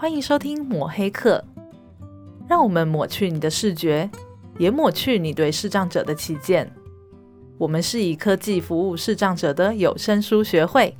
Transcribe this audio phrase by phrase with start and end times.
[0.00, 1.44] 欢迎收听抹黑课，
[2.48, 4.08] 让我们抹去你的视觉，
[4.56, 6.72] 也抹去你对视障者的偏见。
[7.58, 10.96] 我们是以科技服务视障者的有声书学会。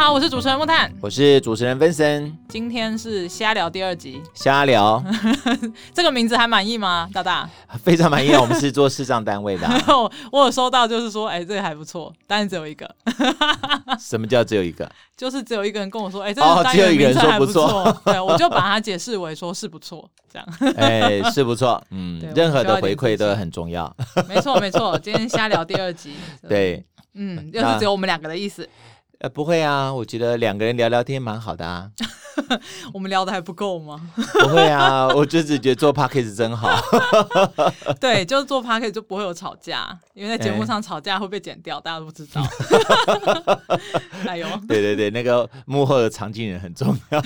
[0.00, 2.32] 好，我是主持人木炭，我是主持人 Vincent。
[2.48, 5.04] 今天是瞎聊第二集，瞎聊
[5.92, 7.06] 这个名字还满意吗？
[7.12, 7.46] 大大
[7.84, 8.40] 非常满意啊！
[8.40, 9.78] 我们是做视障单位的、 啊，
[10.32, 12.88] 我有收到，就是说，哎、欸，这个还不错，但是只有一个。
[14.00, 14.90] 什么叫只有一个？
[15.18, 20.48] 就是只有一个人跟我说，哎、欸，这个单元名称还不错、哦，对，我就把它解释为说是不错，这样。
[20.76, 23.94] 哎、欸，是不错，嗯，任何的回馈都很重要。
[24.26, 26.14] 没错，没错，今天瞎聊第二集，
[26.48, 26.82] 对，
[27.12, 28.66] 嗯，又是只有我们两个的意思。
[29.20, 31.90] 呃，不会啊，我觉得两个人聊聊天蛮好的啊。
[32.94, 34.00] 我们聊的还不够吗？
[34.16, 36.70] 不会啊，我就只觉得做 podcast 真好。
[38.00, 42.42] 对，就是做 podcast 就不会有吵架，因为在节目上吵架会被剪掉，欸、大家都不知道。
[44.26, 44.46] 哎呦！
[44.66, 47.22] 对对对，那个幕后的场景人很重要，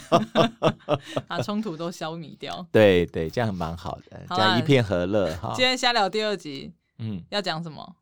[1.28, 2.66] 把冲突都消弭掉。
[2.72, 5.52] 对对，这样蛮好的，这样一片和乐哈。
[5.54, 7.94] 今天瞎聊第二集，嗯，要讲什么？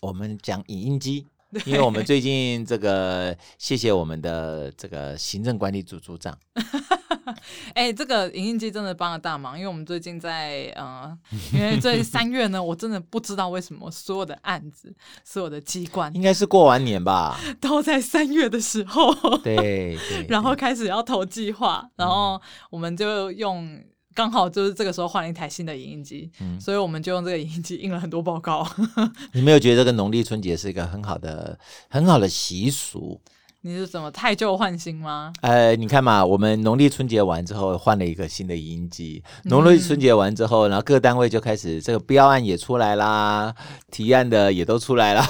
[0.00, 1.26] 我们讲影音机。
[1.66, 6.36] 因为我们最近这个，谢谢我们的这个行政管理组组长。
[7.74, 11.16] 哎、欸，这个影印机真的帮了大忙，因为我们最近在呃，
[11.52, 22.40] 因为这三月呢，我真的不知道为什么所有的案子、所有的机关，应该是过完年吧，都在三月的时候，对，对，对，然后开始要投计划，然后
[22.70, 23.82] 我们就用。
[24.14, 28.68] 刚好就是这个时候换了一台新的影印机，嗯，所以我们就用这个影印机印了很多报告。
[29.32, 31.58] 你没有觉得这个农历春节是一个很好的、
[31.88, 33.20] 很好的习俗？
[33.62, 35.30] 你是怎么太旧换新吗？
[35.42, 39.22] 呃，你看嘛，我们农历春节完之后换了一个新的影音机。
[39.44, 43.54] 农历春节完之后，然后各单位就开始这个标案也出来啦，
[43.90, 45.22] 提案的也都出来了。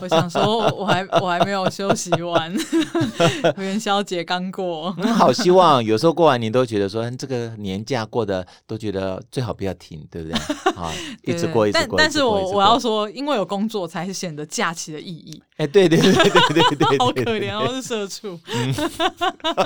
[0.00, 2.50] 我想说， 我还我还没有休息完，
[3.58, 4.94] 元宵节刚过。
[4.96, 10.38] 嗯，好希望有时候过完年都觉得说，这个年假过得都觉得最好不要停，对不对？
[10.74, 10.90] 啊，
[11.24, 11.98] 一直过一直过。
[11.98, 15.42] 但但是我我要说，因为有工作，才是显得假期的意义。
[15.58, 17.73] 哎，对对对对对对对，好可怜哦。
[17.74, 18.38] 是社畜。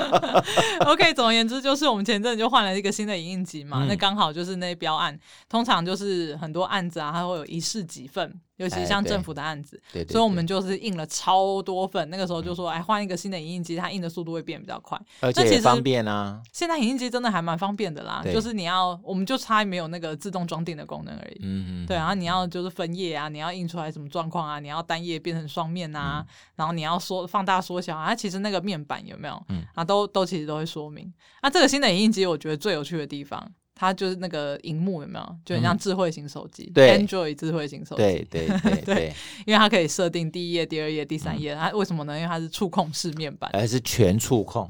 [0.87, 8.41] OK，总而言之，就是我们前阵就换了一个新的影印机嘛，嗯、那刚好就是那标案，通常就是很多案子啊，它会有一式几份。
[8.59, 12.11] 尤其像政府的案子，哎、对对对对，所以我们就是印了超多份。
[12.11, 16.43] 那个时候就说，哎，换一个新的影印机，它印的速度会变比较快，而且也方便啊。
[16.53, 21.41] 现在影印机真的还蛮方便的啦，就是你要，我们就差没有那个自动装订的功能而已。
[21.43, 21.87] 嗯嗯。
[21.87, 29.41] 对，然后你要就是分页啊，你要印出来什么状况啊，你要单页变成双面啊，嗯、然后你要缩放大缩小啊，其实那个面板有没有？
[29.49, 29.65] 嗯。
[29.75, 31.13] 啊，都都其实都会说明。
[31.43, 33.49] 那这个新的影印机，我觉得最有趣的地方。
[33.79, 39.15] 它就是那个荧幕有没有，就很像智慧型手机，嗯、对，Android 智慧型手机，对对对对，
[39.47, 42.17] 因为它可以设定第一页、第二页、第三页，它、嗯、为什么呢？
[42.17, 44.69] 因为它是触控式面板，还是全触控？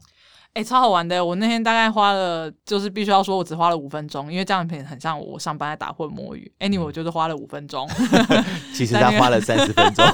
[0.59, 1.25] 哎、欸，超好玩的！
[1.25, 6.53] 我那天大概花了，就是必须要说，我只花了五分钟，因为这样子很像我上班在打混摸鱼。
[6.59, 7.89] Anyway，我就是花了五分钟，
[8.75, 10.05] 其实他花了三十分钟，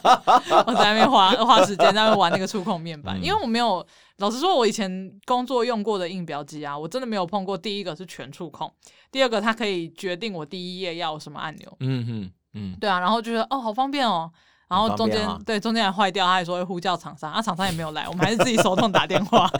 [0.66, 3.86] 我在那边花花时间在那边玩那个触控面板，嗯、因为我没有。
[4.16, 7.56] 老实说，我以前工作用过的印表机啊，我真的没有碰过。
[7.56, 8.72] 第一个是全触控，
[9.10, 11.76] 第二个它可以决定我第一页要什么按钮。
[11.80, 14.30] 嗯哼，嗯，对啊，然后就觉得哦，好方便哦。
[14.70, 19.50] 然后中间、啊、对中间还坏掉，他还说会呼叫厂商，啊，厂商也没有来，我们还是自己手动打电话，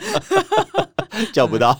[1.33, 1.77] 叫不到。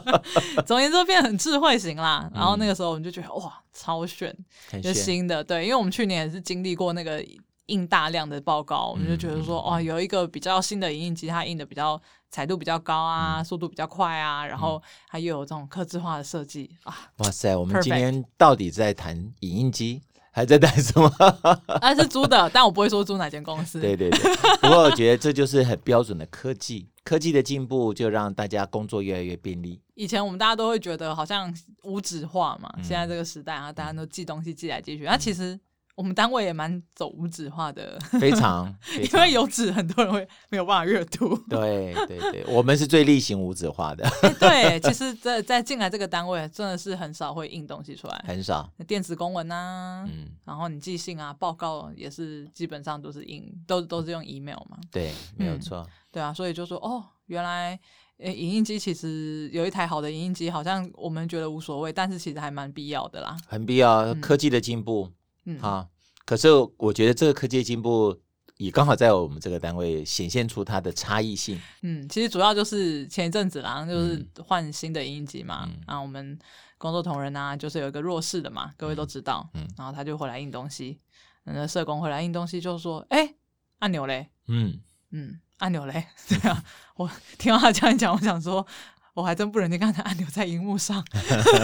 [0.66, 2.28] 总而言之，变很智慧型啦。
[2.34, 4.36] 然后那个时候我们就觉得哇，超炫，
[4.82, 5.42] 就新的。
[5.42, 7.24] 对，因为我们去年也是经历过那个。
[7.68, 11.98] 印大量的报告，我们就觉得说，哦，有一个比较新的影印机，它印的比较
[12.28, 16.94] 彩度比较高啊，速度比较快啊，然后它又有这种刻字化的设计啊。
[17.16, 20.02] 哇塞，我们今天到底在谈影印机，
[20.34, 21.08] 还在带什么？
[21.80, 23.80] 啊，是租的， 但我不会说租哪间公司。
[23.80, 29.80] 对对对，不过我觉得这就是很标准的科技， 科技的进步就让大家工作越来越便利。
[29.94, 35.58] 以前我们大家都会觉得好像无纸化嘛，现在这个时代啊，大家都寄东西寄来寄去，那其实。
[35.96, 41.36] 我们单位也蛮走无纸化的，非常， 非常因为有纸，很多人会没有办法阅读。
[41.48, 44.04] 对对对，我们是最例行无纸化的。
[44.40, 48.68] 对， 其实在，在在进来这个单位，真的是很少会印东西出来，很少。
[48.86, 54.76] 电子公文啊，嗯，然后你寄信啊，报告也是基本上都是印，都都是用 email 嘛。
[54.90, 55.78] 对，没有错。
[55.78, 57.78] 嗯、对啊，所以就说哦，原来
[58.18, 63.36] 诶，影印机其实有一台好的影印机，好像我们觉得无所谓，但是其实还蛮必要的啦。
[63.46, 65.08] 很必要，科技的进步。
[65.44, 65.88] 嗯嗯，好。
[66.24, 66.48] 可是
[66.78, 68.18] 我觉得这个科技进步
[68.56, 71.60] 也刚好在我们这个单位显现出它的差异性。
[71.82, 75.64] 嗯，其实主要就是前一阵子啦，就是换新的影印机嘛。
[75.66, 76.38] 嗯、然后我们
[76.78, 79.48] 工作同仁啊，就是有一个弱势的嘛，各位都知道。
[79.54, 79.68] 嗯。
[79.76, 80.98] 然后他就回来印东西，
[81.44, 83.34] 那社工回来印东西，就说：“哎、欸，
[83.80, 84.30] 按钮嘞？
[84.48, 84.80] 嗯
[85.10, 86.06] 嗯，按钮嘞？
[86.26, 86.64] 对啊，
[86.96, 88.66] 我听到他这样讲，我想说，
[89.14, 91.04] 我还真不忍心看他按钮在荧幕上，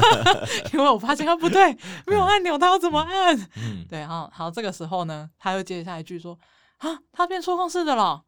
[0.72, 1.76] 因为我发现他不对，
[2.06, 3.36] 没有按钮，他要怎么按？
[3.56, 6.38] 嗯， 对，好，好，这个时候呢，他又接下一句说：
[6.78, 8.22] 啊，他变触控式的了，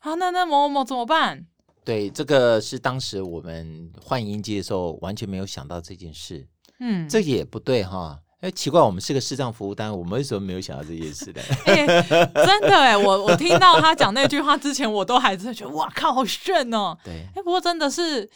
[0.00, 1.46] 啊，那那某某某怎么办？
[1.84, 6.48] 对，这个是当时我们换音机的时候完全没有想到这件事。
[6.80, 8.18] 嗯，这也不对哈。
[8.40, 11.40] 哎，奇怪，我们是个视障服务单位，我们为什么没有想到这件事呢？
[11.64, 11.86] 哎，
[12.34, 16.94] 真的哎，我我听到他讲那句话之前，我都还是觉得哇靠，好炫哦。
[17.02, 18.28] 对，哎，不过真的是，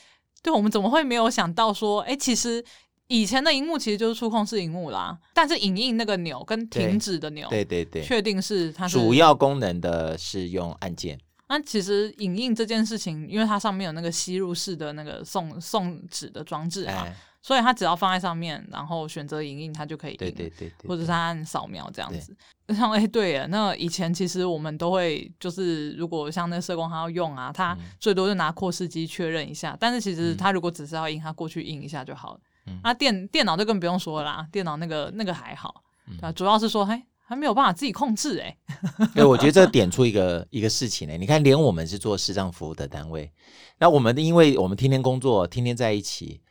[0.42, 2.64] 对我们怎么会没有想到说，哎，其实
[3.08, 11.18] 以前的荧幕其实就是触控式荧幕啦，但是影印那个钮跟停止的钮，对对对，确定是它是主要功能的是用按键。
[11.48, 17.08] 那其实影印这件事情，因为它上面有那个吸入式的那个送送纸的装置啊。
[17.48, 20.16] 所以他只要放在上面，然后选择影印，它就可以印。
[20.18, 22.36] 对对对，对，或者是它按扫描这样子。
[22.74, 29.70] 像哎，对呀，那以前其实我们都会，就是如果像那社工他要用啊，他最多就拿扩视机确认一下。
[29.70, 32.40] 嗯、但是其实他如果只是要印，他过去印一下就好了。
[32.66, 32.78] 嗯。
[32.84, 36.30] 那电电脑就更不用说了啦，电脑那个那个还好，对吧？
[36.32, 38.54] 主要是说，嘿，还没有办法自己控制哎。
[39.16, 41.16] 对，我觉得这点出一个一个事情呢。
[41.16, 43.32] 你看，连我们是做视障服务的单位，
[43.78, 46.42] 那我们因为我们天天工作，天天在一起。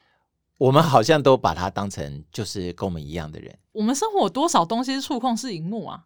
[0.57, 3.57] 我们好像都把它当成就是跟我们一样的人。
[3.71, 6.03] 我们生活有多少东西是触控式荧幕啊？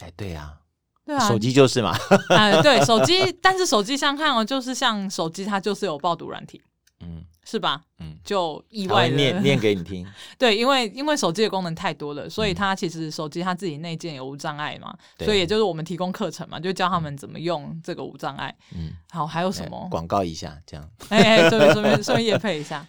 [0.00, 0.58] 哎，对呀，
[1.06, 1.96] 对啊，手机就是嘛。
[2.28, 6.60] 哎，对，手机，但是手机上看哦，就是像手机，它就是有报读软体，
[7.00, 7.80] 嗯，是吧？
[7.98, 10.06] 嗯，就意外的念念给你听。
[10.36, 18.54] 对，因为因为手机的功能太多了，所以它其实手机它自己内建有无障碍嘛，所以也就是我们提供课程嘛，就教他们怎么用这个无障碍。
[18.74, 19.88] 嗯，好，还有什么？
[19.90, 20.90] 广告一下，这样。
[21.08, 22.86] 哎哎，顺便顺便顺便业配一下。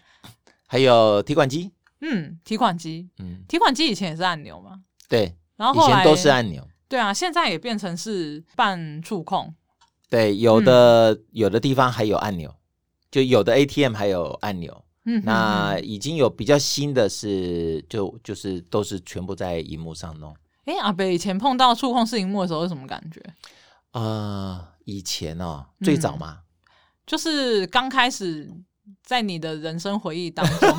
[0.75, 9.55] 还有提款机，嗯，提款机，嗯，提款机以前也是按钮嘛，对，然后后来都是按钮，对啊，现在也变成是半触控，
[10.09, 12.53] 对，有的、嗯、有的地方还有按钮，
[13.09, 20.35] 就有的 ATM 还有按钮，嗯，那已经有比较新的是，就就是都是全部在荧幕上弄。
[20.65, 23.23] 哎，阿北以前碰到触控式荧幕的时候是什么感觉？
[23.93, 26.67] 呃，以前哦，最早嘛，嗯、
[27.07, 28.51] 就是刚开始。
[29.03, 30.69] 在你的人生回忆当中，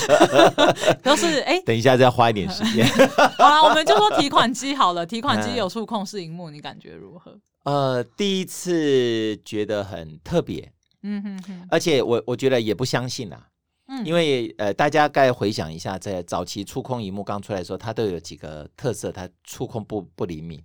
[1.02, 2.86] 都是哎，欸、等一下再花一点时间。
[3.38, 5.04] 好了，我们就说提款机好了。
[5.04, 7.38] 提款机有触控式荧幕，你感觉如何？
[7.64, 10.72] 呃，第一次觉得很特别，
[11.02, 13.48] 嗯哼哼，而且我我觉得也不相信啊，
[13.88, 20.62] 嗯，因为呃，大家该回想一下，在早期触控荧幕刚出来的时候，它都有几个特色，它触控不不灵敏。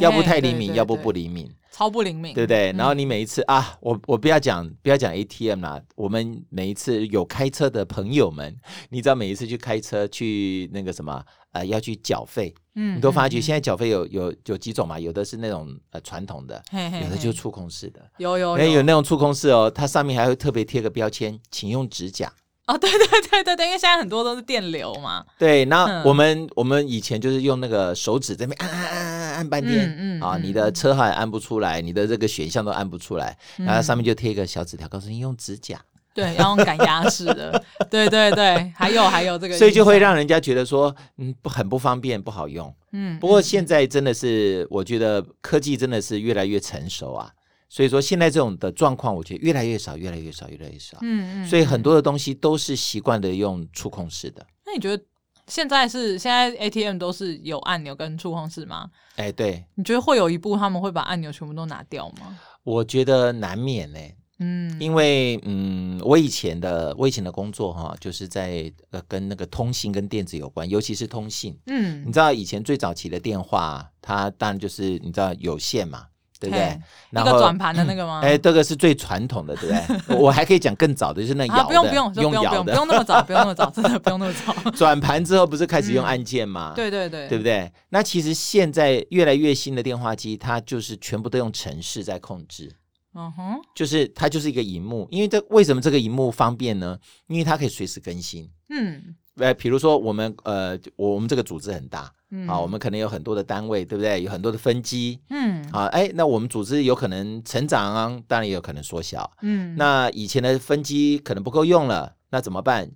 [0.00, 2.72] 要不太灵敏，要不不灵敏，超不灵敏，对不对？
[2.72, 8.54] 然后你每一次啊，我我不要讲不要讲 ATM 啦，我们每一次有开车的朋友们，
[8.90, 15.00] 你知道每一次去开车去那个什么呃要去缴费，嗯，你都发觉现在缴费有有有几种嘛？
[15.00, 16.62] 有的是那种呃传统的，
[17.02, 22.30] 有的就是触控式的，有有有那种触控式哦，它上面还会特别贴个标签，请用指甲。
[22.68, 25.24] 哦，对对对对对，因为现在很多都是电流嘛。
[25.38, 35.80] 对，那我们、嗯、我们以前就是用那个手指在那边按按按按按半天，嗯嗯啊，你的车号也按不出来，你的这个选项都按不出来，嗯、然后上面就贴一个小纸条，告诉你用指甲。
[36.14, 37.62] 对，要用赶鸭式的。
[37.88, 42.74] 对对对，还有还有这个，所以就会让人家觉得说，嗯，不很不方便，不好用。
[42.92, 47.30] 嗯，不过现在真的是，我觉得科技真的是越来越成熟啊。
[47.70, 50.96] 所以说，现在这种的状况，我觉得越来越少，越来越少，越来越少。
[51.02, 51.46] 嗯嗯。
[51.46, 54.46] 所以很多的东西都是习惯的用触控式的。
[54.64, 55.04] 那你觉得
[55.46, 58.88] 现在是现在 ATM 都是有按钮跟触控式吗？
[59.16, 59.62] 哎，对。
[59.74, 62.38] 你觉得会有一步他们会把按钮全部都拿掉吗？
[62.64, 63.98] 我觉得难免呢。
[64.38, 64.74] 嗯。
[64.80, 71.54] 因为嗯，我以前的我以前的工作哈，就是在呃跟那个通信跟电子有关，尤其是通信。
[71.66, 72.02] 嗯。
[72.06, 76.06] 你知道以前最早期的电话，它当然就是你知道有线嘛。
[76.40, 76.80] 对不对？
[77.10, 78.20] 那个转盘的那个吗？
[78.22, 80.16] 哎，这个是最传统的，对不对？
[80.18, 84.70] 我还可以讲更早的，就是那摇的，不用不用，用摇的，不用那么早，不用那么早， 真的不用那么早。
[84.72, 86.72] 转盘之后不是开始用按键吗？
[86.76, 87.70] 对对对，对不对？
[87.88, 92.72] 那其实现在越来越新的电话机，它就是全部都用程式在控制。
[93.14, 96.96] 嗯哼，就是它就是一个荧幕，因为这为什么这个荧幕方便呢？
[97.26, 98.48] 因为它可以随时更新。
[98.70, 99.16] 嗯。
[99.38, 104.22] 呃，比如说我们呃，我们这个组织很大，嗯，啊，我们可能有很多的单位，对不对？
[104.22, 112.90] 有很多的分机，嗯，啊，哎，那我们组织有可能成长啊，当然也有可能缩小，嗯，那以前的分机可能不够用了，那怎么办？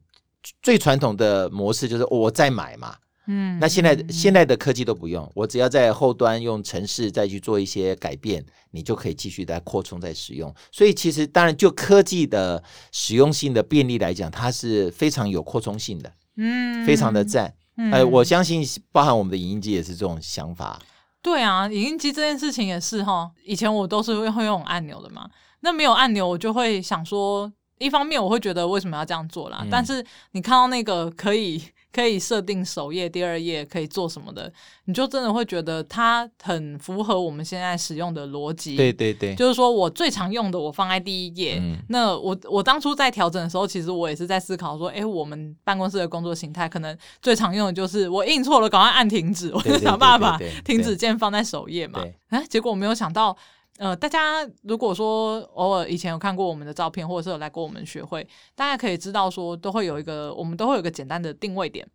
[0.61, 2.97] 最传统的模式就是我再买嘛，
[3.29, 10.53] 嗯，那现在现在的科技都不用，我只要在后端用城市再去做一些改变，你就可以继续再扩充再使用。
[10.73, 16.13] 所以其实当然就科技的使用性的便利来讲，它是非常有扩充性的。
[16.37, 17.47] 嗯，非常的赞。
[17.77, 20.79] 哎、嗯，我相信包含我们的影音机也是这种想法。
[21.21, 23.31] 对啊，影音机这件事情也是哈。
[23.45, 25.29] 以前我都是会会用按钮的嘛，
[25.61, 29.59] 那没有按钮，我就会想说，一方面我会觉得为什么要这样做啦？
[29.63, 31.63] 嗯、但是你看到那个可以。
[31.93, 34.51] 可以设定首页、第二页可以做什么的，
[34.87, 38.77] 你就真的会觉得它很符合我们现在使用的逻辑。
[38.77, 41.59] 对对对，就是说我最常用的，我放在第一页。
[41.61, 52.03] 嗯、那我我当初在调整的时候，其实我也是在思考说，哎，我们办公室的工作形态可能最常用的就是我印错了，赶快按停止，我就想办法把停止键放在首页嘛。
[52.29, 53.37] 哎，结果我没有想到。
[53.79, 61.87] 呃，大家如果说偶尔以前有看过我们的照片，或者是有来过我们学会，大家可以知道说，都会有一个，我们都会有一个简单的定位点。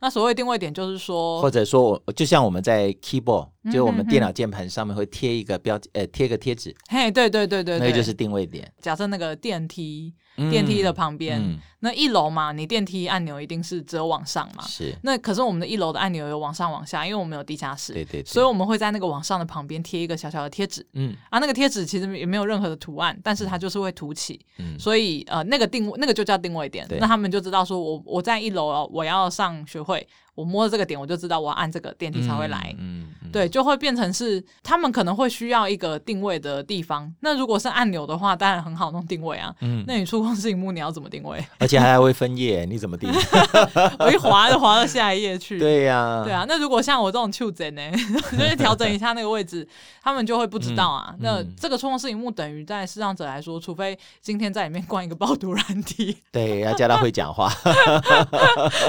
[0.00, 6.74] 那所谓定位点，就是说，或者说，就像我们在 keyboard，就我们电脑键盘上面会贴一个标，呃，贴个贴纸。
[6.88, 8.70] 嘿，对对对对，那个就是定位点。
[8.80, 10.14] 假设那个电梯。
[10.50, 14.62] 电梯的旁边，嗯、那一楼嘛，你电梯按钮一定是只有往上嘛。
[14.64, 14.94] 是。
[15.02, 17.94] 那可是我们的一楼的按钮有往上往下，因为我们有地下室。
[17.94, 18.24] 对对对。
[18.26, 20.86] 所以我们会在那个往上的旁边贴一个小小的贴纸。
[20.92, 21.16] 嗯。
[21.30, 24.38] 啊，那个贴纸其实也没有任何的图案，但是它就是会凸起。
[24.58, 24.78] 嗯。
[24.78, 26.86] 所以呃，那个定那个就叫定位点。
[26.86, 26.98] 对。
[26.98, 32.74] 那他们就知道说我我在一楼我要上学会，我摸这个点我就知道我要按这个电梯才会来。
[32.78, 33.04] 嗯。
[33.04, 37.12] 嗯对，就会变成是他们可能会需要一个定位的地方。
[37.20, 39.54] 那如果是按钮的话，当然很好弄定位啊。
[39.60, 39.84] 嗯。
[39.86, 41.22] 那你触控式荧幕你要怎么定？
[41.26, 43.10] 位， 而且还还会分页，你怎么定？
[43.98, 45.58] 我一滑就滑到下一页去。
[45.58, 46.44] 对呀、啊，对啊。
[46.46, 47.90] 那如果像我这种触诊呢，
[48.30, 49.66] 就是调整一下那个位置，
[50.02, 51.12] 他们就会不知道啊。
[51.14, 57.50] 嗯、那这个触控式荧幕等于在视障者来说，除非今天在里面灌一个爆读软体，对，要叫他会讲话。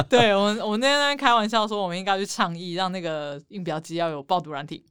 [0.08, 4.86] 对我们，我们那天在开玩笑说，我们应该去倡议，让那个印表机要有爆读软体。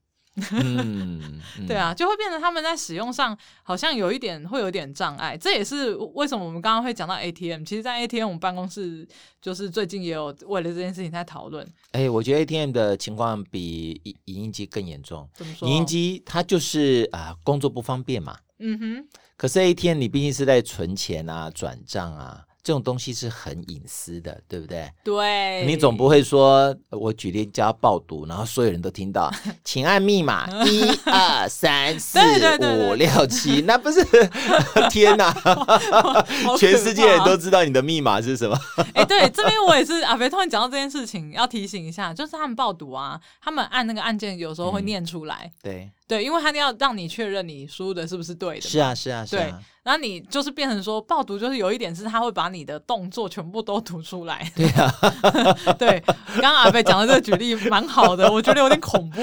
[0.52, 7.64] 嗯，对啊，就会变成他们在使用上好像有一点会有点障碍，这也是为什么我们刚刚会讲到 ATM。
[7.64, 9.08] 其实，在 ATM 我们办公室
[9.40, 11.66] 就是最近也有为了这件事情在讨论。
[11.92, 15.26] 哎、欸，我觉得 ATM 的情况比影影印机更严重。
[15.32, 15.66] 怎么说？
[15.66, 18.36] 影印机它就是啊、呃，工作不方便嘛。
[18.58, 19.08] 嗯哼。
[19.38, 22.45] 可是 ATM 你毕竟是在存钱啊、转账啊。
[22.66, 24.90] 这种东西是很隐私的，对不对？
[25.04, 29.32] 对，你总不会说，我举例叫爆读，然后所有人都听到，
[29.62, 34.04] 请按密码一二三四五六七， 那不是
[34.90, 35.32] 天哪！
[36.58, 38.58] 全世界人都知道你的密码是什么？
[38.94, 45.92] 哎，对，这边我也是阿肥突然讲到这件事情，要提醒一下，就是他们爆读啊，他们按那个按键有时候会念出来，嗯、对。
[46.08, 48.60] 对，因为他要让你确认你输的是不是对的。
[48.60, 49.42] 是啊，是啊，是啊。
[49.42, 54.48] 对，然后你就是变成说爆读，就是有一点是他会把你的动作全部都读出来。
[54.54, 54.92] 对啊，
[55.76, 56.00] 对。
[56.40, 59.20] 刚刚阿贝讲的这个举例蛮好的，我觉得有点恐怖。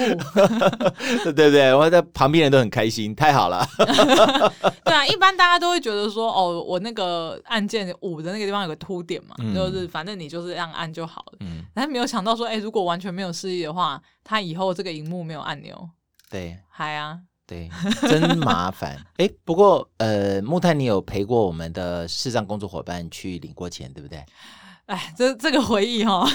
[1.24, 3.66] 对对对，我在旁边人都很开心，太好了。
[4.84, 11.38] 对啊，一般大家都会觉得说，哦，我那个按键五的那个地方有个凸点嘛，嗯、就是反正你就是这样按就好了。
[11.40, 11.64] 嗯。
[11.72, 15.88] 但是没有想到说，哎，如果完全没有示意的话，他以后这个荧幕没有按钮。
[16.34, 17.70] 对，嗨啊，对，
[18.10, 19.00] 真麻烦。
[19.18, 24.18] 哎，不过呃，木炭，你有陪过我们的视障工作伙伴去领过钱，对不对？
[24.86, 26.28] 哎，这这个回忆哈、哦，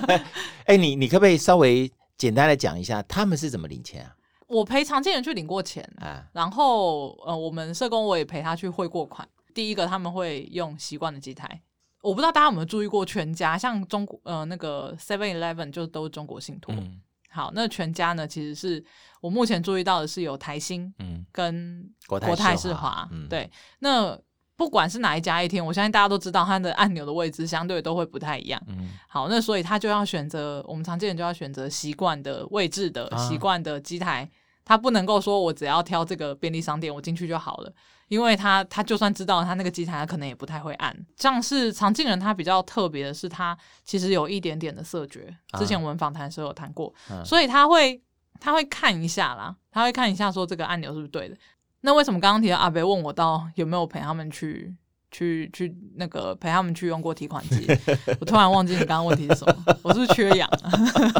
[0.64, 4.16] 哎，你你可不可以稍微简单的讲一下他们是怎么领钱啊？
[4.46, 9.28] 我陪常见人去领过钱啊，然后呃，我们社工我也陪他去汇过款。
[9.52, 11.60] 第一个他们会用习惯的机台，
[12.00, 16.74] 我不知道大家有没有注意过，全家像中国呃那个 Seven Eleven 就都是中国信托。
[16.74, 17.02] 嗯
[17.34, 18.28] 好，那全家呢？
[18.28, 18.82] 其实是
[19.20, 23.50] 我目前注意到的是有台新，嗯，跟国泰世华，嗯，对。
[23.80, 24.16] 那
[24.56, 28.90] 不管是哪一家 ATM，我相信大家都知道它的按钮的位置相对都会不太一样，嗯。
[29.08, 34.30] 好，那所以他就要选择我们常见人就要选择习惯的位置的习惯的机台，
[34.64, 37.72] 他不能够说我只要挑这个便利商店，我进去就好了。
[38.08, 40.94] 因为他他就算知道他那个机台，他可能也不太会按。
[41.16, 45.34] 像是常进人，他比较特别的是，他其实有一点点的色觉。
[45.58, 48.00] 之前我们访谈的时候有谈过，啊、所以他会
[48.38, 51.36] 他会看一下啦，他会看一下说这个按钮是不是对的。
[51.80, 54.72] 那为什么刚刚提到阿北问我到有没有陪他们去
[55.10, 57.66] 去去那个陪他们去用过提款机？
[58.20, 60.48] 我突然忘记你刚刚问题是什么，我是不是缺氧？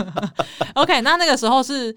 [0.77, 1.97] OK，那那个时候是。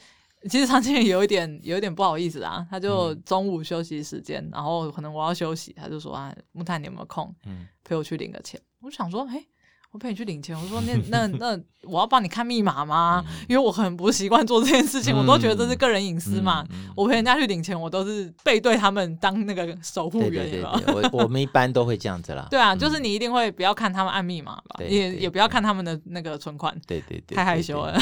[0.50, 8.60] 其实常青有一点有一点不好意思啊，他就中午休息时间，嗯、然后可能我要休息，他就说啊，木炭你有没有空，嗯陪我去领个钱？
[8.60, 9.44] 嗯、我想说，嘿，
[9.92, 13.26] 我陪你去领钱，我说那那那 我要帮你看密码吗？
[13.28, 16.64] 嗯、因为我很不习惯做这件事情，嗯、我都觉得这是个人隐私嘛。
[16.96, 22.48] 我陪人家去领钱，我都是背对他们当那个守护员，对对对对，我我们一般都会这样子啦。
[22.52, 27.98] 对啊，就是你一定会不要看他们按密码吧，嗯、也也不要看他们的那个存款，对对对，太害羞了。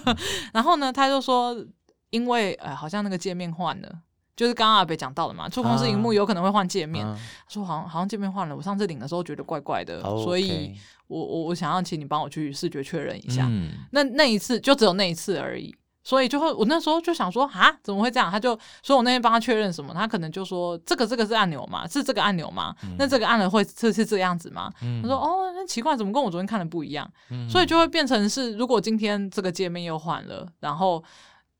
[0.52, 1.56] 然后呢，他就说。
[2.10, 3.88] 因为呃，好像那个界面换了，
[4.36, 7.04] 就是刚刚阿北讲到的嘛，触控式荧幕有可能会换界面。
[7.06, 10.74] 他说好像好像界面换了，我上次领的时候觉得怪怪的，所以
[11.06, 13.48] 我我我想要请你帮我去视觉确认一下。
[13.92, 15.74] 那那一次就只有那一次而已。
[16.04, 18.30] 所以就会，我那时候就想说，啊，怎么会这样？
[18.30, 21.86] 他就说我那天帮他确认什么，他可能就说这个这个是按钮嘛？
[21.86, 22.74] 是这个按钮吗？
[22.82, 24.72] 嗯、那这个按了会是是这样子吗？
[24.80, 27.06] 嗯、他说哦，那奇怪，怎么跟我昨天看的不一样？
[27.30, 31.04] 嗯、所以就会变成是，如果今天这个界面又换了，然后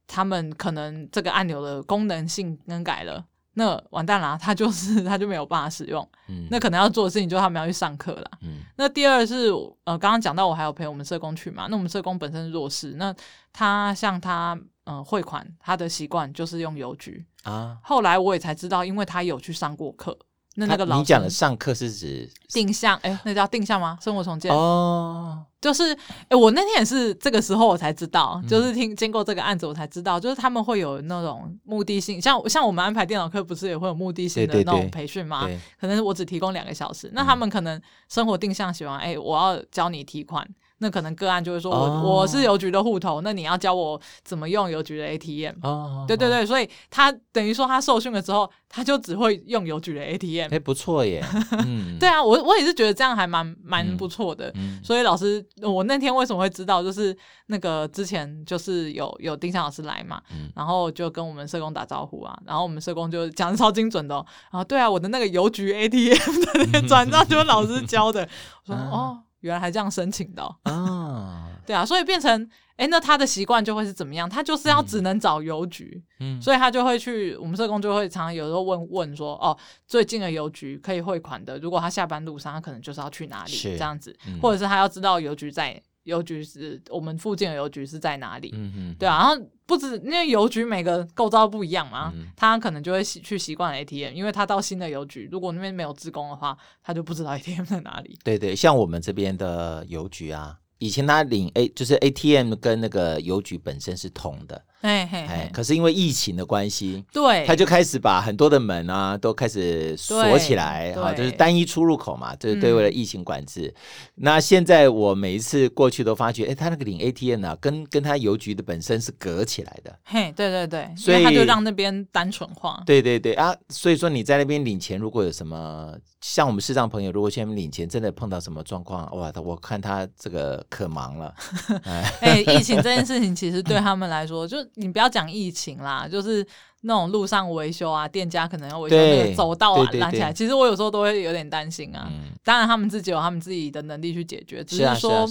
[0.08, 3.24] 他们可能这个按钮的功能性更改了。
[3.54, 6.08] 那完蛋了，他就是他就没有办法使用。
[6.28, 8.30] 嗯，那可能要做的事情就是他们要去上课了。
[8.42, 9.48] 嗯，那第二是
[9.82, 13.12] 呃，刚刚讲到我还有陪我们社工去嘛，那我们社工本身是弱势，那
[13.52, 17.76] 他像他嗯汇款，他的习惯就是用邮局啊。
[17.82, 20.16] 后来我也才知道，因为他有去上过课。
[20.58, 22.96] 那那个老师，你讲的上课是指定向？
[22.96, 23.96] 哎、欸，那叫定向吗？
[24.02, 35.48] 生活重建哦，就是哎、欸，我那天也是这个时候我才知道，嗯、就是听经过这个案子我才知道，就是他们会有那种目的性，像像我们安排电脑课不是也会有目的性的那种培训吗？
[35.80, 40.44] 可能我只提供两个小时，那他们可能生活定向喜欢，哎、欸，我要教你提款。
[40.78, 45.56] 那可能个案就会说我，我、哦、我是邮局的户头，那你要教我怎么用邮局的 ATM。
[45.62, 50.46] 哦，对对对，所以他等于说他受训了之后，他就只会用邮局的 ATM。
[50.46, 51.24] 哎、欸，不错耶。
[51.66, 54.52] 嗯、 对啊，我我也是觉得这样还蛮蛮不错的。
[54.54, 57.16] 嗯、所以老师，我那天为什么会知道，就是
[57.46, 68.28] 那个之前就是有有丁香老师来嘛，嗯、然后就跟我们社工打招呼啊，然后我们社工就讲的超精准的、喔，然后对啊，我的那个邮局 ATM 的那个转账就是老师教的。
[68.66, 69.22] 我说哦。
[69.40, 71.44] 原来还这样申请的啊、哦！
[71.66, 74.28] 对啊，所以变成哎，那他的习惯就会是怎么样？
[74.28, 85.80] 他就是要只能找邮局，嗯，所以他就会去我们社工就会常常有时候问问说，哦，最近的邮局可以汇款的，如果他下班路上，他可能就是要去哪里是这样子，嗯、或者是他要知道邮局在。
[86.08, 88.50] 邮局是我们附近的邮局是在哪里？
[88.54, 98.18] 嗯嗯，对啊，然后不止因为邮局每个构造不一样嘛，嗯、他可能就会去习惯 ATM，因为他到新的邮局，如果那边没有自工的话，他就不知道 ATM 在哪里。
[98.24, 100.56] 对对，像我们这边的邮局啊。
[100.80, 113.66] 以前他领 A 就是 ATM 跟那个邮局本身是同的，哎嘿，嘿，可是因为疫情的关系，对，他就开始把很多的门啊都开始锁起来，啊，就是单一出入口嘛，就是对为了疫情管制。
[113.66, 113.74] 嗯、
[114.16, 123.34] 那现在我每一次过去都发觉，哎，他那个领 ATM 啊，跟跟他邮局的本身是隔起来的，嘿，对对对，所以他就让那边单纯化，对对对。
[123.34, 130.64] 啊，所以说你在那边领钱，如果有什么像我们视障朋友，如果现在领钱真的碰到什么状况，哇，我看他这个。
[130.68, 131.34] 可忙了，
[132.20, 136.46] 哎，疫情这件事情其实对他们来说， 就你不要讲疫情啦，就是
[136.82, 140.32] 那种路上维修啊，店家可能要维修那个走道啊，拦起来。
[140.32, 142.08] 其实我有时候都会有点担心啊。
[142.10, 145.26] 嗯、当然，他们自己有他们自己的能力去解决，只是说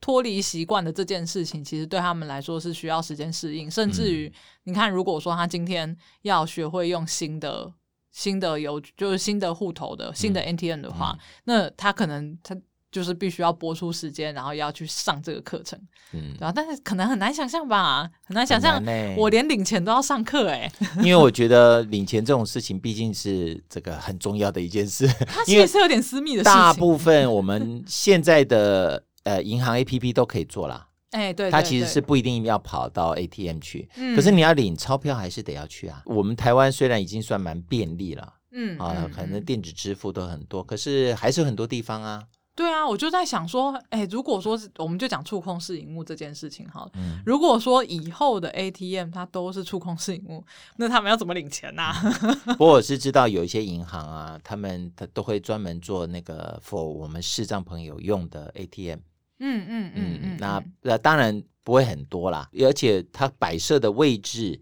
[0.00, 3.70] 脱离习惯的这件事情，其实对他们来说是需要时间适应。
[3.70, 4.32] 甚至于，
[4.64, 7.72] 你看，如果说他今天要学会用新的
[8.12, 12.56] 新的有就是新的户头的新的 NTN 的话，嗯嗯、那他可能他。
[12.90, 15.78] 就是必须要播出时间，然后要去上这个课程，
[16.12, 16.52] 嗯，对吧？
[16.54, 18.82] 但是可能很难想象吧，很难想象，
[19.16, 20.70] 我连领钱都要上课哎。
[20.98, 26.52] 因为我觉得领钱这种事情毕竟是这个很重要的一件事， 它其实是有点私密的事情。
[26.54, 36.02] 大部分我们现在的呃银行 APP 都可以做啦， 哎，对，它其实是不一定要跑到 ATM 去，嗯，可是你要领钞票还是得要去啊。
[36.06, 42.22] 我们台湾虽然已经算蛮便利了，嗯啊，可能电子支付都很多，可是还是有很多地方啊。
[42.58, 50.44] 对啊，我就在想说，哎，如果说是，我们就讲触控式荧幕这件事情哈，嗯、如果说以后的 ATM 它都是触控式荧幕，
[50.74, 51.94] 那他们要怎么领钱呢、啊？
[52.58, 58.98] 不过我是知道有一些银行啊，他们他都会专门做那个 for 我们视障朋友用的 ATM。
[59.38, 64.60] 嗯嗯嗯嗯，那那当然不会很多啦，而且它摆设的位置，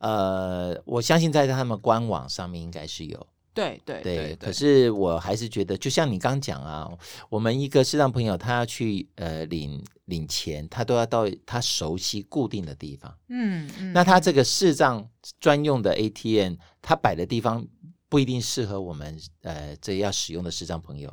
[0.00, 3.26] 呃，我相信在他们官网上面应该是有。
[3.54, 6.88] 对对对，对，可是我还是觉得，就像你刚讲啊，
[7.28, 13.12] 我们一个视障朋友，他要去呃领领钱，他都要到他熟悉固定的地方。
[13.28, 15.04] 嗯嗯，那他这个视障
[15.40, 17.66] 专用的 ATM，他摆的地方
[18.08, 21.12] 不一定适合我们呃这要使用的视障朋友。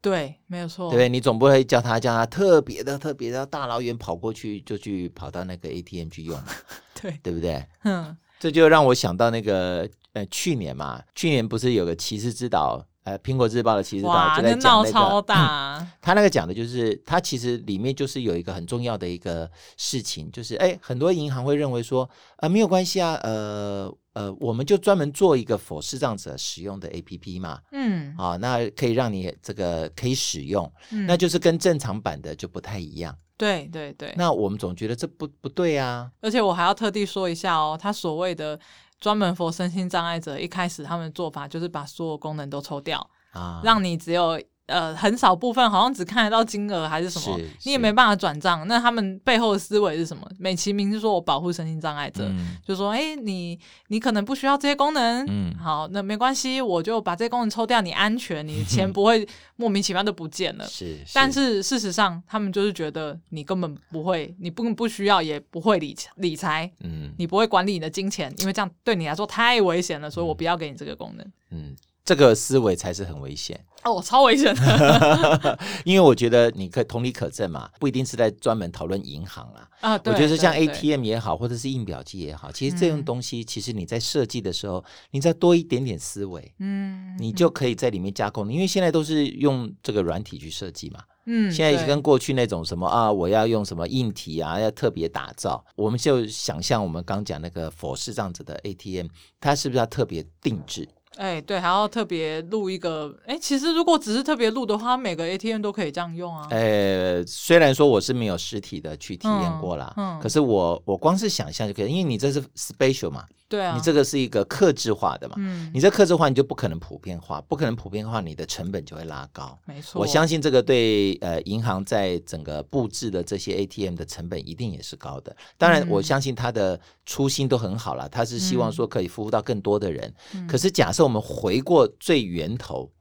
[0.00, 0.88] 对，没有错。
[0.90, 6.40] 对，你总不会叫他叫他特别的特别的大老远跑过去，就去跑到那个 ATM 去用。
[7.00, 7.64] 对，对不对？
[7.82, 9.90] 嗯，这就让我想到那个。
[10.12, 12.84] 呃，去年嘛，去年不是有个骑士之岛？
[13.04, 15.76] 呃，苹果日报的骑士之岛就在讲那个，超大。
[15.80, 33.16] 嗯，他那个讲的就是，他其实里面就是有一个很重要的一个事情，就是哎，很多银行会认为说，呃，没有关系啊，呃呃，我们就专门做一个 for 视障者使用的 APP 嘛，嗯，啊，那可以让你这个可以使用，嗯，那就是跟正常版的就不太一样。
[33.36, 34.14] 对对对。
[34.16, 38.60] 那我们总觉得这不不对啊，而且我还要特地说一下哦，他所谓的。
[39.02, 44.40] 专门 for 身心障碍者，一开始他们的做法就是把所有功能都抽掉啊，让你只有。
[44.72, 48.66] 呃，很少部分好像只看得到金额还是什么，你也没办法转账。
[48.66, 50.26] 那他们背后的思维是什么？
[50.38, 53.58] 美其名是说我保护身心障碍者，嗯、就说哎、欸，你
[53.88, 60.64] 你可能不需要这些功能，嗯，好，那没关系，我就把这些功能抽掉，你安全，你的钱不会莫名其妙的不见了。
[60.70, 71.76] 是，是，但是事实上，他们就是觉得你根本不会，你不不需要，也不会理理财，嗯，你不会管理你的金钱，因为这样对你来说太危险了，所以我不要给你这个功能，嗯。
[72.04, 75.58] 这个思维才是很危险哦，超危险的。
[75.84, 79.68] 因为我觉得你可以同理可证嘛，不一定是在专门讨论银行啦。
[79.80, 88.52] 啊，对，我觉得像 ATM 也好，或者是印表机也好，其实这种东西，其实你在设计的时候，你再多一点点思维，嗯，你就可以在里面加工。
[88.52, 99.08] 因为现在都是用这个软体去设计嘛，嗯，现在跟过去那种什么啊，我要用什么硬体啊，要特别打造，我们就想象我们刚讲那个佛式这样子的 ATM，
[99.40, 100.88] 它是不是要特别定制？
[101.16, 103.14] 哎，对，还要特别录一个。
[103.26, 106.46] 哎，其实如果只是特别录的话，每个 ATM 都可以这样用啊。
[106.50, 113.24] 哎，虽然说我是没有实体的去体验过啦，嗯，嗯，可是我我光是想象就可以，因为你这是 special 嘛。
[113.48, 119.58] 对啊，你这个是一个克制化的嘛，嗯，你这克制化你就不可能普遍化，不可能普遍化，你的成本就会拉高。
[119.66, 125.36] 没错，我相信这个对呃银行在整个布置的这些 ATM 的成本一定也是高的。
[125.58, 130.10] 当然，我相信他的初心都很好了，他是希望说可以服务到更多的人。
[130.34, 132.92] 嗯，可是假设我们回过最源头，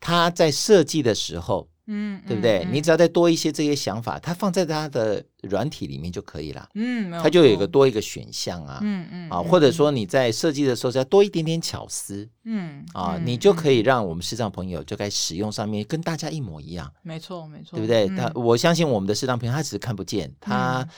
[0.00, 1.68] 他在设计的时候。
[1.88, 2.64] 嗯，对不对？
[2.70, 6.68] 你只要再多一些这些想法，它放在它的软体里面就可以了。
[6.76, 8.78] 嗯，它就有一个多一个选项啊。
[8.82, 9.28] 嗯嗯。
[9.28, 12.26] 啊，或者说你在设计的时候再多一点点巧思。
[12.44, 12.86] 嗯。
[12.94, 16.90] 啊，你就可以让我们视障朋友就该使用上面跟大家一模一样。
[17.02, 17.76] 没错，没错。
[17.76, 18.06] 对不对？
[18.16, 20.88] 他，我相信我们的视障朋友，他只是看不见，他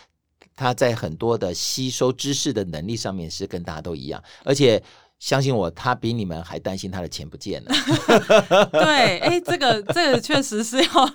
[0.54, 4.80] 他在很多的吸收知识的能力上面是跟大家都一样，而且。
[5.24, 7.70] 相信我，他比你们还担心他的钱不见了。
[8.70, 11.10] 对，哎，这个这个确实是要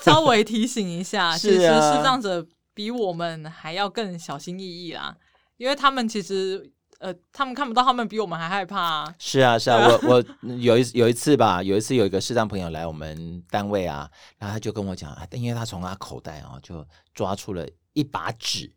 [0.00, 1.30] 稍微提醒一下。
[1.34, 5.12] 啊，其实视障者比我们还要更小心翼翼啦，
[5.56, 9.14] 因为他们其实呃，他们看不到，他们比我们还害怕啊。
[9.18, 10.14] 是啊，是啊，啊我
[10.46, 18.72] 我有一有一次吧，有一次有一个视障朋友来我们单位啊，然后他就跟我讲啊，因为他从他口袋啊就抓出了一把纸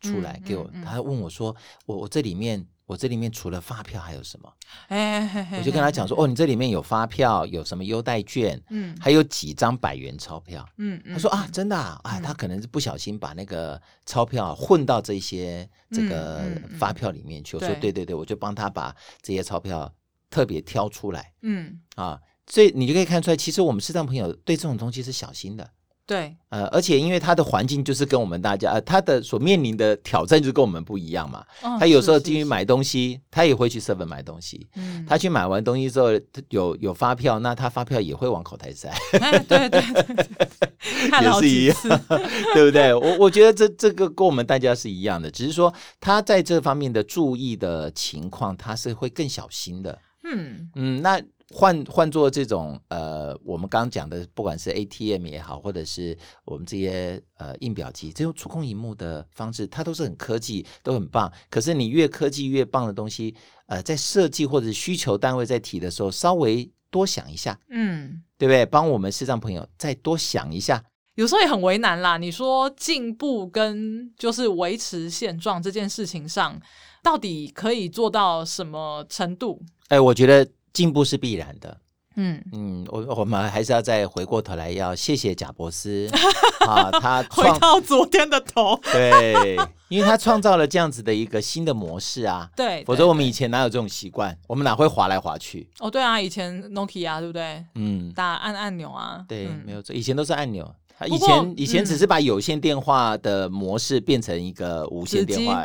[0.00, 2.66] 出来给我，嗯嗯嗯、他问我说，我我这里面。
[2.86, 4.52] 我这里面除了发票还有什么？
[4.88, 16.42] 哎，我就跟他讲说，哦，你这里面有发票，有什么优待券，嗯，还有几张百元钞票，嗯，他说啊，真的啊，啊，他可能是不小心把那个钞票混到这些这个
[16.78, 17.56] 发票里面去。
[17.56, 19.90] 我说对对对，我就帮他把这些钞票
[20.28, 25.70] 特别挑出来，嗯，啊，所以你就可以看出来，其实我们视障朋友对这种东西是小心的。
[26.04, 31.44] 对，呃，而且因为他的环境就是跟我们大家，呃，他的所面临的挑战就跟我们不一样嘛。
[31.62, 34.66] 哦、他有时候进去买东西，他也会去 seven 买东西。
[34.74, 36.08] 嗯，他去买完东西之后，
[36.50, 38.90] 有有发票，那他发票也会往口袋塞。
[39.20, 41.76] 哎，对对对，对， 也是一样，
[42.52, 42.92] 对不对？
[42.92, 49.96] 我我觉得这这个跟我们大家是一样的，只是说他在这方面的注意的情况，他是会更小心的。
[50.24, 51.22] 嗯嗯，那。
[51.52, 61.30] 换换做这种呃，我们刚刚讲的，不管是 ATM 也好，或者是我们这些呃印表机，这种触控荧幕的方式，它都是很科技，都很棒。
[61.50, 63.34] 可是你越科技越棒的东西，
[63.66, 68.64] 呃，在设计或者需求单位在提的时候，稍微多想一下，嗯，对不对？
[68.64, 70.82] 帮我们视障朋友再多想一下。
[71.16, 72.16] 有时候也很为难啦。
[72.16, 76.58] 你说进步跟就是维持现状这件事情上，
[77.02, 79.60] 到底可以做到什么程度？
[79.88, 80.48] 哎，我觉得。
[80.72, 81.78] 进步是必然的，
[82.16, 82.42] 嗯。
[82.52, 86.08] 嗯，我我们还是要再回过头来，要谢谢贾伯斯
[86.66, 89.56] 啊，他回到昨天的头，对，
[89.88, 95.68] 因为他创造了这样子的一个新的模式啊，对，否则我们以前哪有这种习惯，我们哪会滑来滑去？
[95.80, 97.64] 哦，对啊，以前 Nokia 啊，对不对？
[97.74, 100.72] 嗯，打按按钮啊，对，没有错，以前都是按钮，
[101.06, 105.64] 以前以前只是把有线电话的模式变成一个无线电话。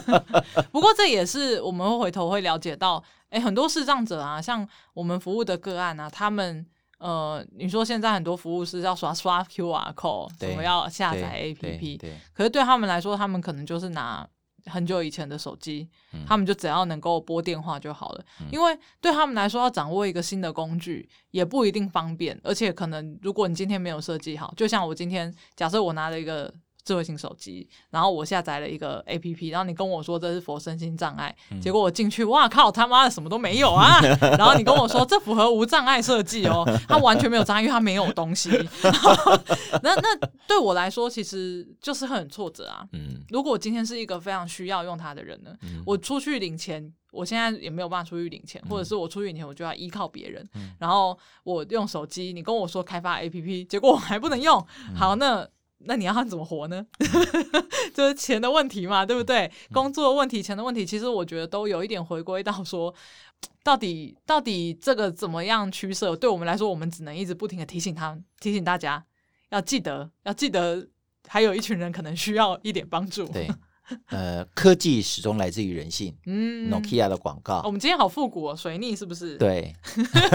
[0.70, 3.02] 不过这也是我们会回头会了解到。
[3.32, 6.64] 哎，很多视障者啊，像我们服务的个案啊，他们
[6.98, 11.98] 呃，你说现在很多服务是要刷刷 QR code，什么要下载 APP，
[12.34, 14.28] 可是对他们来说，他们可能就是拿
[14.66, 18.24] 很久以前的手机，嗯、他们就只要能够拨电话就好了。
[18.40, 26.52] 嗯、因为对他们来说，要掌握一个新的工具也不一定方便，而且可能如果你今天没有设计好，就像我今天假设我拿了一个
[26.84, 34.00] 智慧型手机，然后我下载了一个 APP，然后你跟我说这是佛身心障碍，嗯、结果我进去，哇靠，他妈的什么都没有啊！
[34.36, 38.50] 然后你跟我说这符合无障碍设计哦，它完全没有障碍，因为它没有东西。
[39.82, 42.84] 那那对我来说，其实就是很挫折啊。
[42.92, 50.44] 嗯，如果我今天是一个非常需要用它的人呢，嗯、我出去领钱，我现在也没有办法出去领钱，或者是我出去领钱，我就要依靠别人。
[50.54, 54.66] 嗯、然后我用手机，你跟我说开发 APP，结果我还不能用。
[54.96, 55.48] 好，那。
[55.86, 56.84] 那你要他怎么活呢？
[57.94, 59.50] 就是钱的问题嘛，对不对？
[59.72, 62.94] 工作的问题、钱的问题，其实我觉得都有一点回归到说，
[63.62, 66.14] 到底到底这个怎么样取舍？
[66.16, 69.04] 对我们来说，我们只能一直不停的提醒他，提醒大家
[69.50, 70.88] 要记得，要记得，
[71.26, 73.26] 还有一群人可能需要一点帮助。
[73.32, 73.48] 对。
[74.10, 76.14] 呃，科技始终来自于人性。
[76.26, 77.62] 嗯，Nokia 的广告。
[77.64, 79.36] 我们今天好复古哦，水逆是不是？
[79.36, 79.74] 对，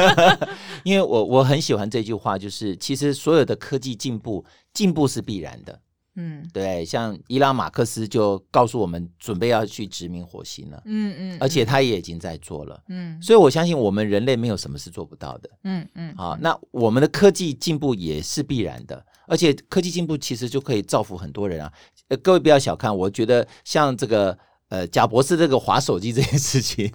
[0.83, 5.79] 因为我我很喜欢这句话，就是其实所有的科技进步，进步是必然的。
[6.19, 10.81] 嗯，对，像伊拉马克斯就告诉我们，准备要去殖民火星了。
[10.85, 12.81] 嗯嗯，而且他也已经在做了。
[12.89, 15.49] 嗯，所以我相信我们人类没有什么是做不到的。
[15.63, 21.71] 嗯嗯，好，那我们的科技进步也是必然的，而且科技进步其实就可以造福很多人啊。
[22.09, 24.37] 呃，各位不要小看，我觉得像这个
[24.69, 26.91] 呃，贾博士这个划手机这件事情，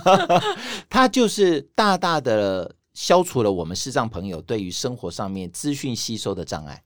[0.88, 6.82] 他就是大大的消除了我们视障朋友对于生活上面资讯吸收的障碍。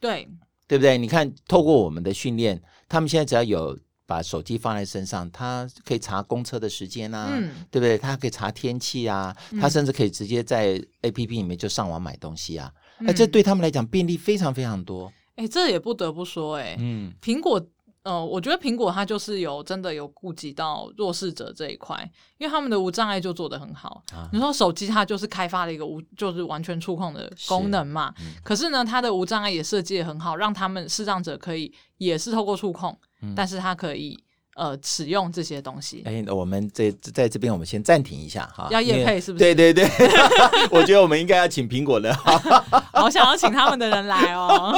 [0.00, 0.28] 对。
[0.68, 0.96] 对不对？
[0.96, 7.98] 你看，透过我们的训练，他们现在只要有把手机放在身上，他可以查公车的时间啊，嗯、对不对？
[7.98, 12.72] 他可以查天气啊，嗯、他甚至可以直接在 APP 里面就上网买东西啊。
[13.00, 15.12] 那、嗯，这对他们来讲便利非常非常多。
[15.36, 17.64] 哎，这也不得不说，哎，嗯，苹果。
[18.04, 21.96] 呃，我觉得苹果它就是有真的有顾及到弱势者这一块，
[22.36, 24.02] 因为他们的无障碍就做得很好。
[24.12, 34.20] 啊、你说手机它就是开发了一个无就是完全触控的功能嘛，嗯、可是呢，它的无障碍也设计得很好，让他们视障者可以也是透过触控，嗯、但是它可以。
[34.54, 36.02] 呃，使用这些东西。
[36.04, 38.68] 哎，我们这在这边，我们先暂停一下哈。
[38.70, 39.44] 要验配是不是？
[39.44, 39.84] 对对对，
[40.70, 42.12] 我觉得我们应该要请苹果的。
[42.92, 44.72] 好想要请他们的人来哦。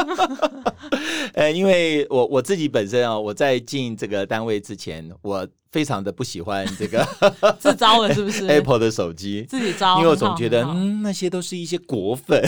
[1.35, 5.47] 呃，因为我我自己本身啊，我在进这个单位之前，我。
[5.75, 7.05] 非常的不喜欢这个
[7.59, 8.47] 自招了，是不是？
[8.47, 12.41] Apple 的手机自己招，因为我总觉得嗯，那些都是一些果粉，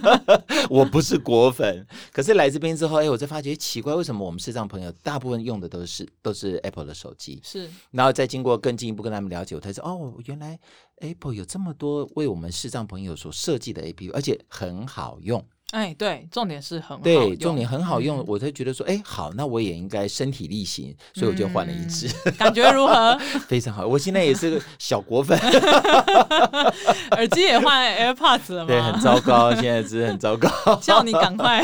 [0.70, 1.86] 我不是果粉。
[2.14, 7.38] 可是来这边之后，哎，我才发觉奇怪，为什么我们视障朋友大部分用的都是都是 Apple 的手机？
[7.44, 10.58] 是，然后再经过更进一步跟他们了解，我才知道哦，原来
[11.02, 15.44] Apple 有这么多为我们视障朋友所设计的 APP，而且很好用。
[15.72, 23.18] 哎，对，重点是很好对，重点很好用，嗯、我才觉得说，哎，好，那我也应该身体力行，所以我就换了一支，嗯、感觉如何？
[23.48, 25.36] 非常好，我现在也是个小果粉，
[27.10, 28.68] 耳机也换 AirPods 了 吗？
[28.68, 30.48] 对，很糟糕，现在只是很糟糕，
[30.80, 31.60] 叫你赶快，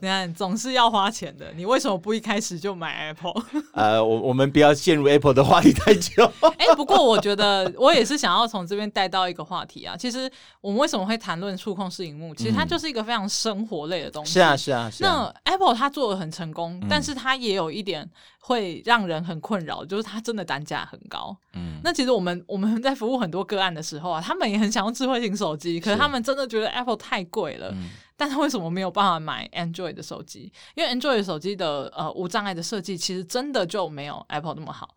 [0.00, 3.42] 你看总是要花钱的，你为什么不一开始就买 Apple？
[3.74, 6.24] 呃，我我们不要陷入 Apple 的话题太久。
[6.56, 10.30] 哎，不过我觉得我也是想要从这边带到一个话题啊，其实
[10.62, 12.34] 我们为什么会谈论触控式荧幕？
[12.34, 12.69] 其实它。
[12.70, 14.34] 就是一个非常生活类的东西。
[14.34, 15.32] 是啊，是啊，是啊。
[15.44, 21.36] 那 Apple 它做的很成功，嗯、但是它也有一点会让人很困扰，就是它真的单价很高。
[21.54, 21.80] 嗯。
[21.82, 27.70] 那其实我们我们在服务很多个案的时候啊，他们也很想用智慧型手机，可是他们真的觉得 Apple 太贵了。
[27.72, 27.90] 嗯。
[28.16, 30.52] 但是为什么没有办法买 Android 的手机？
[30.74, 34.94] 因为 Android 手机的呃无障碍的设计，其实真的就没有 Apple 那么好。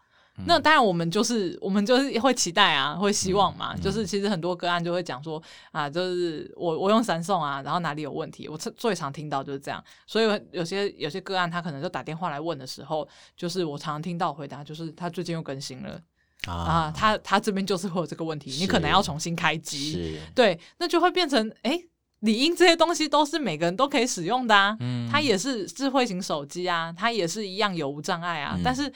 [0.47, 3.75] 那当然，我们就是我们就是会期待啊，会希望嘛。
[3.77, 5.41] 就是其实很多个案就会讲说
[5.71, 9.81] 啊，就是我我用 Samsung 啊，然后哪里有问题，我最常听到就是这样。
[10.07, 16.01] 所以有些有些个案他可能就打电话来问的时候，就是我常常听到回答就是他最近又更新了
[16.47, 20.19] 啊，啊，他他这边就是会有这个问题，你可能要重新开机。
[20.33, 21.79] 对，那就会变成哎，
[22.21, 28.91] 理应这些东西都是每个人都可以使用的啊，嗯、它也是智慧型手机啊，它也是一样有无障碍啊，嗯、但是。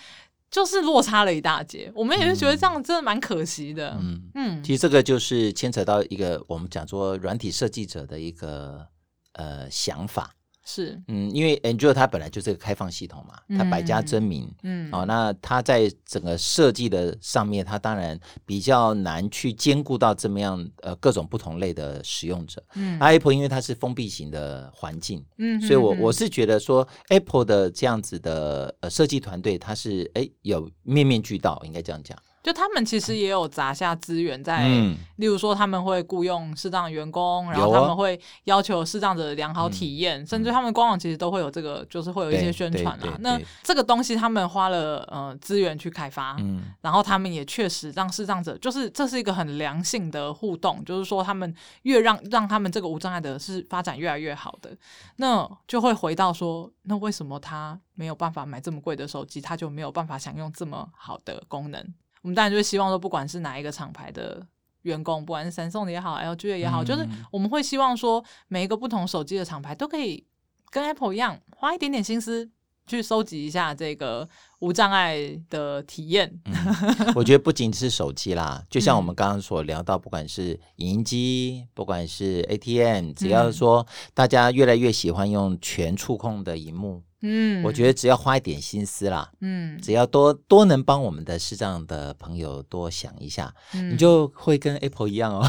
[0.49, 3.97] 就是落差了一大截，我们也是觉得这样真的蛮可惜的。
[4.01, 8.87] 嗯嗯，嗯其实这个就是牵扯到一个我们讲说软体设计者的一个
[9.33, 10.31] 呃想法。
[10.69, 32.17] 是，嗯，因为 Android 它本来就是个开放系统嘛，它百家争鸣，嗯，哦，那它在整个设计的上面，它当然比较难去兼顾到这么样呃各种不同类的使用者，嗯，Apple 因为它是封闭型的环境，嗯，所以我我是觉得说 Apple 的这样子的呃设计团队，它是哎有面面俱到，应该这样讲。
[32.43, 43.17] 就他们其实也有砸下资源在，嗯、例如说他们会雇佣适当的员工，然后他们会要求视障者的良好体验，嗯、甚至他们官网其实都会有这个，就是会有一些宣传啊。
[43.19, 54.73] 那这个东西他们花了呃资源去开发，嗯、然后他们也确实让视障者，就是这是一个很良性的互动，就是说他们越让让他们这个无障碍的是发展越来越好的，
[55.17, 61.85] 那就会回到说，那为什么他没有办法买这么贵的手机，他就没有办法享用这么好的功能？
[62.21, 64.45] 我们当然就希望说，不管是哪一个厂牌的
[64.83, 70.25] 员工，不管是三送的也好，LG 的也好，嗯、就是我们会希望说，每一个不同手机的厂牌都可以
[70.69, 72.49] 跟 Apple 一样，花一点点心思
[72.85, 74.27] 去收集一下这个
[74.59, 75.17] 无障碍
[75.49, 76.39] 的体验。
[76.45, 87.03] 嗯、我觉得不仅是手机啦，就像我们刚刚所聊到，不管是影音机，不管是 ATM，只要说大家越来越喜欢用全触控的荧幕。
[87.21, 95.43] 嗯，我觉得只要花一点心思啦，嗯，只要多多能帮我们的视障的朋友多想一下，嗯、你就会跟 Apple 一样哦，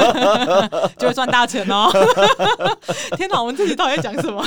[0.98, 1.88] 就会赚大钱哦。
[3.16, 4.44] 天哪，我们自己到底在讲什么？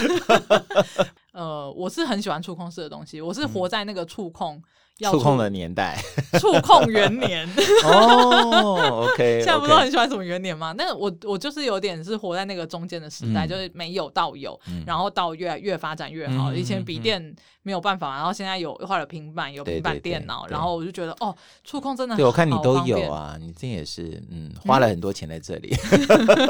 [1.32, 4.62] 呃，我是很喜欢触控式的东西，我是活在那个触控。
[5.00, 5.98] 触控的年代，
[6.40, 7.48] 触控元年。
[7.86, 10.74] 哦，OK， 现在不是都很喜欢什么元年吗？
[10.78, 16.54] 那我我就是有点是活在那个中间的时代，就是没有到有，然后到越越发展越好。
[16.54, 17.36] 以前笔电
[17.68, 22.16] 没有办法，然后现在有换了平板，有平板电脑，然后我就觉得哦，触控真的。
[22.16, 25.76] 对，我看你都有啊，你这也是嗯，花了很多钱在这里。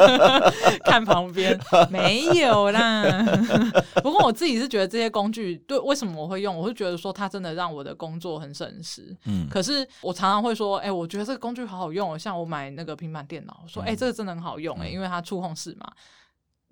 [0.86, 3.04] 看旁边 没有啦，
[4.04, 6.56] 不过我自己是觉得这些工具对，为什么我会用？
[6.56, 8.28] 我会觉得说它真的让我的工作。
[8.38, 12.18] 很省时，嗯，可是我常常会说，哎、欸，我觉得这个工具好好用哦。
[12.18, 15.90] 像我买那个平板电脑，说，哎、欸，这个真的很好用，哎，因为它触控式嘛。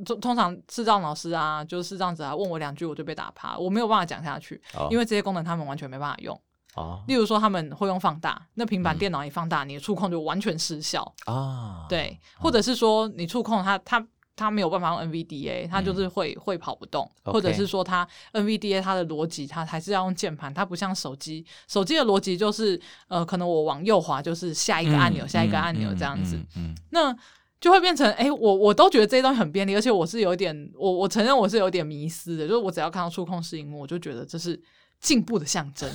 [0.04, 6.40] 通通常视障老师啊，就是这样子啊，问我两句我就被打趴，我没有办法讲下去，哦、因为这些功能他们完全没办法用。
[6.76, 11.86] 哦，例如说他们会用放大，那平板电脑一放大，嗯、你的触控就完全失效啊。
[11.88, 14.06] 对，或者是说你触控它，它。
[14.38, 22.78] 它没有办法用 NVDA，它就是会、嗯、会跑不动或者是说它 NVDA 它的逻辑它还是要用键盘，它不像手机，手机的逻辑就是
[23.08, 26.38] 呃，可能我往右滑就是下一个按钮，嗯、下一个按钮这样子，
[26.90, 27.16] 那
[27.66, 34.62] 就会变成哎、欸，我我都觉得这些东西很便利，而且我是有点，我我承认我是有点迷失的，就是我只要看到触控式萤幕，我就觉得这是
[35.00, 35.90] 进步的象征，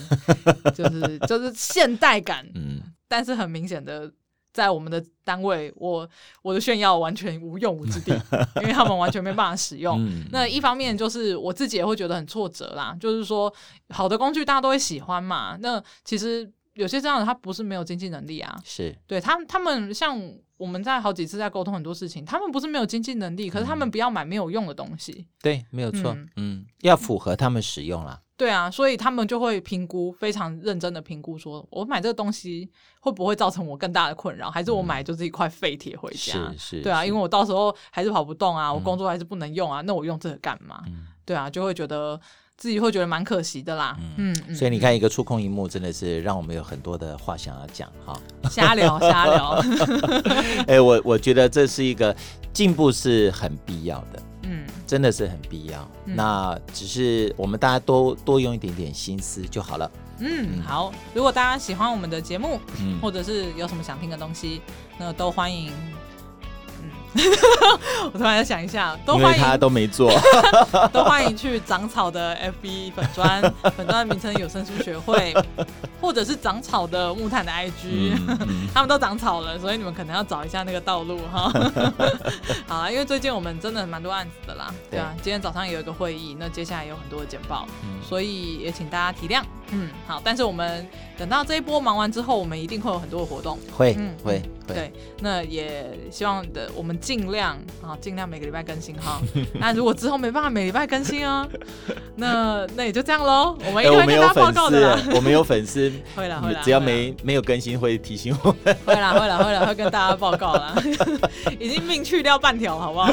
[0.75, 4.13] 就是就是现代感，嗯，但是很明显的。
[4.53, 6.07] 在我们的单位，我
[6.43, 8.11] 我的炫耀完全无用武之地，
[8.57, 10.05] 因为他们完全没办法使用。
[10.05, 13.55] 嗯、那一方面就是我自己也会觉得很挫折啦，就是说
[13.91, 15.57] 好的工具大家都会喜欢嘛。
[15.61, 20.21] 那其实有些这样的他不是没有经济能力啊，是对他他们像
[20.61, 25.27] 我们在好几次在沟通很多事情，他们不是没有经济能力，可是他们不要买没有用的东西。
[25.41, 28.21] 对，没有错，嗯，嗯，要符合他们使用啦。
[28.37, 32.71] 对啊，所以他们就会评估，非常认真的评估，说我买这个东西
[33.01, 36.35] 会不会造成我更大的困扰，还是我买就是一块废铁回家？
[36.37, 40.83] 嗯、是是，对啊，因为我到时候还是跑不动啊，嗯、我工作还是不能用啊，那我用这个干嘛？
[40.89, 42.21] 嗯、对啊，就会觉得
[42.61, 43.97] 自己会觉得蛮可惜的啦。
[44.19, 48.21] 嗯，嗯所以你看，一个触控荧幕真的是让我们有很多的话想要讲哈。
[48.51, 49.65] 瞎聊 瞎聊。
[50.67, 52.15] 哎、欸，我我觉得这是一个
[52.53, 54.23] 进步是很必要的。
[54.43, 55.91] 嗯，真的是很必要。
[56.05, 59.91] 嗯、那只是我们大家多多用一点点心思就好了。
[60.19, 60.93] 嗯，嗯好。
[61.15, 64.61] 如果大家喜欢我们的节目，嗯，或者是有什么想听的东西，
[64.99, 65.73] 那都欢迎。
[68.13, 70.13] 我突然在想一下，都欢迎他都没做，
[70.93, 73.43] 都欢迎去长草的 FB 粉砖，
[73.77, 75.35] 粉砖名称有声书学会，
[76.01, 81.53] 或者是长草的木炭的 IG，、嗯嗯、他们都长草了，所以你们可能要找一下那个道路哈。
[82.67, 89.43] 好啊，因为最近我们真的蛮多案子的啦，对啊，今天早上也有一个会议，那接下来有很多的简报，嗯、所以也请大家体谅。
[89.73, 90.87] 嗯，好，但是我们
[91.19, 99.21] 等到这一波忙完之后，我们一定会有很多的活动，会，嗯，会，对，那也希望的我们尽量啊，尽量每个礼拜更新哈。
[99.61, 101.47] 那如果之后没办法每礼拜更新啊，
[102.17, 103.57] 那那也就这样喽。
[103.65, 104.99] 我们一定会跟大家报告的。
[105.15, 108.77] 我们有粉丝， 会啦会啦，只要没没有更新会提醒我们。
[108.85, 110.75] 会啦会啦会啦，会跟大家报告啦。
[111.61, 113.13] 已经命去掉半条，好不好？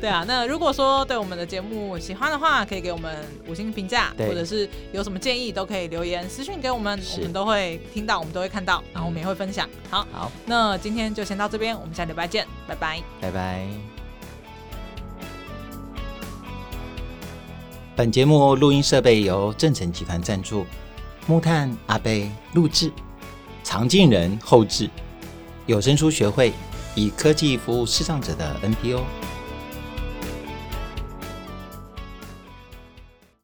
[0.00, 3.16] 对啊，那如果说对我们的节目喜欢的话，可以给我们
[3.48, 5.13] 五星评价，或者是有什么。
[5.20, 9.68] 建议都可以留言私讯给我们，我们都会听到，我们都会看到，然后我们也会分享。
[9.90, 13.66] 好，好，那今天就先到这边，我们下礼拜见，拜拜，拜拜。
[17.96, 20.66] 本节目录音设备由正成集团赞助，
[21.26, 22.92] 木炭阿贝录制，
[23.62, 24.90] 常进人后制，
[25.66, 26.52] 有声书学会
[26.96, 29.04] 以科技服务视障者的 NPO。